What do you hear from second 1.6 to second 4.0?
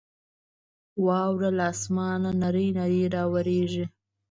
اسمانه نرۍ نرۍ راورېږي.